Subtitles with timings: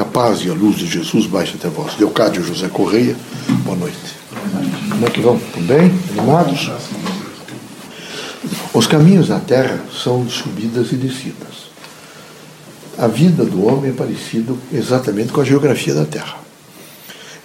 [0.00, 1.98] A paz e a luz de Jesus baixe até vós.
[1.98, 3.14] Leocádio José Correia,
[3.64, 3.98] boa noite.
[4.88, 5.38] Como é que vão?
[5.38, 5.92] Tudo bem?
[6.16, 6.70] Animados?
[8.72, 11.68] Os caminhos da terra são subidas e descidas.
[12.96, 16.38] A vida do homem é parecida exatamente com a geografia da terra.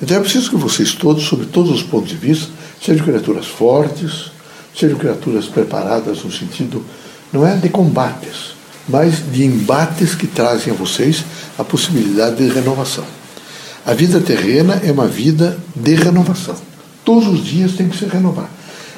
[0.02, 2.50] Então é preciso que vocês todos, sob todos os pontos de vista,
[2.82, 4.32] sejam criaturas fortes,
[4.74, 6.86] sejam criaturas preparadas no sentido,
[7.34, 8.55] não é de combates,
[8.88, 11.24] mas de embates que trazem a vocês
[11.58, 13.04] a possibilidade de renovação.
[13.86, 16.56] A vida terrena é uma vida de renovação.
[17.04, 18.50] Todos os dias tem que se renovar.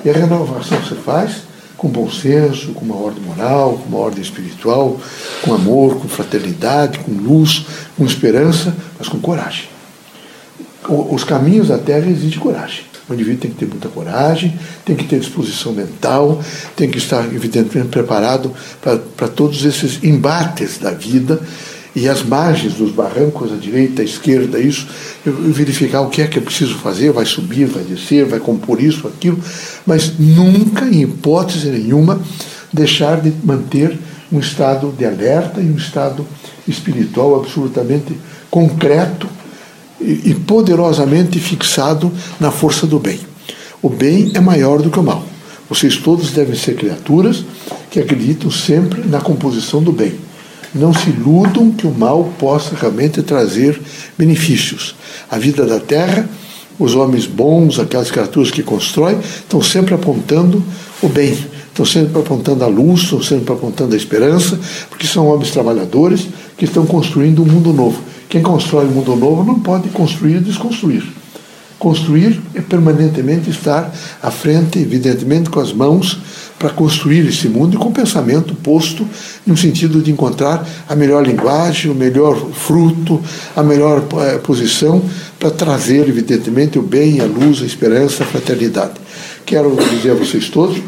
[0.03, 4.21] E a renovação se faz com bom senso, com uma ordem moral, com uma ordem
[4.21, 4.99] espiritual,
[5.43, 7.65] com amor, com fraternidade, com luz,
[7.95, 9.76] com esperança, mas com coragem.
[10.89, 12.85] Os caminhos da terra exigem coragem.
[13.09, 16.41] O indivíduo tem que ter muita coragem, tem que ter disposição mental,
[16.75, 18.51] tem que estar, evidentemente, preparado
[18.81, 21.41] para todos esses embates da vida
[21.95, 24.87] e as margens dos barrancos, a direita, a esquerda, isso,
[25.25, 29.07] verificar o que é que é preciso fazer, vai subir, vai descer, vai compor isso,
[29.07, 29.39] aquilo,
[29.85, 32.21] mas nunca, em hipótese nenhuma,
[32.71, 33.97] deixar de manter
[34.31, 36.23] um estado de alerta e um estado
[36.67, 38.15] espiritual absolutamente
[38.51, 39.27] concreto
[39.99, 43.19] e poderosamente fixado na força do bem.
[43.81, 45.23] O bem é maior do que o mal.
[45.69, 47.43] Vocês todos devem ser criaturas
[47.91, 50.13] que acreditam sempre na composição do bem.
[50.73, 53.79] Não se iludam que o mal possa realmente trazer
[54.17, 54.95] benefícios.
[55.29, 56.29] A vida da terra,
[56.79, 60.63] os homens bons, aquelas criaturas que constroem, estão sempre apontando
[61.01, 61.37] o bem,
[61.67, 64.59] estão sempre apontando a luz, estão sempre apontando a esperança,
[64.89, 68.01] porque são homens trabalhadores que estão construindo um mundo novo.
[68.29, 71.03] Quem constrói um mundo novo não pode construir e desconstruir.
[71.79, 76.19] Construir é permanentemente estar à frente, evidentemente, com as mãos
[76.57, 79.07] para construir esse mundo e com o pensamento posto
[79.45, 83.21] no sentido de encontrar a melhor linguagem, o melhor fruto,
[83.55, 85.03] a melhor eh, posição
[85.39, 88.93] para trazer, evidentemente, o bem, a luz, a esperança, a fraternidade.
[89.45, 90.81] Quero dizer a vocês todos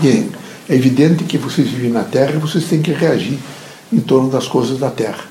[0.00, 0.26] que
[0.68, 3.38] é evidente que vocês vivem na Terra e vocês têm que reagir
[3.92, 5.30] em torno das coisas da Terra.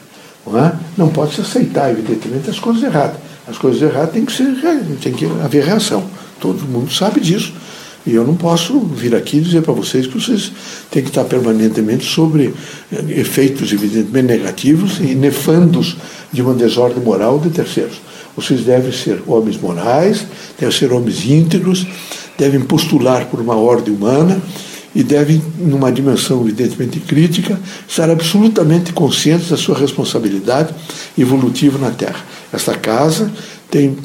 [0.51, 0.73] Não, é?
[0.97, 3.17] não pode se aceitar, evidentemente, as coisas erradas.
[3.47, 4.45] As coisas erradas tem que, ser,
[5.01, 6.03] tem que haver reação.
[6.39, 7.53] Todo mundo sabe disso.
[8.05, 10.51] E eu não posso vir aqui dizer para vocês que vocês
[10.89, 12.53] têm que estar permanentemente sobre
[12.91, 15.97] eh, efeitos, evidentemente, negativos e nefandos
[16.31, 18.01] de uma desordem moral de terceiros.
[18.35, 20.25] Vocês devem ser homens morais,
[20.57, 21.85] devem ser homens íntegros,
[22.37, 24.41] devem postular por uma ordem humana
[24.93, 30.73] e devem, numa dimensão evidentemente crítica, estar absolutamente conscientes da sua responsabilidade
[31.17, 32.25] evolutiva na Terra.
[32.51, 33.31] Esta casa
[33.69, 33.95] tem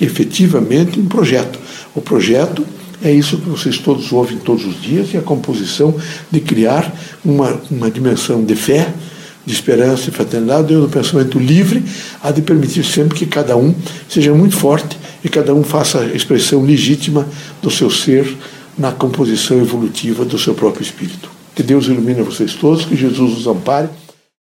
[0.00, 1.58] efetivamente um projeto.
[1.94, 2.64] O projeto
[3.02, 5.94] é isso que vocês todos ouvem todos os dias e a composição
[6.30, 6.94] de criar
[7.24, 8.94] uma, uma dimensão de fé,
[9.44, 11.82] de esperança e fraternidade, do pensamento livre,
[12.22, 13.74] há de permitir sempre que cada um
[14.08, 17.26] seja muito forte e cada um faça a expressão legítima
[17.60, 18.36] do seu ser
[18.76, 21.30] na composição evolutiva do seu próprio espírito.
[21.54, 23.88] Que Deus ilumine vocês todos, que Jesus os ampare.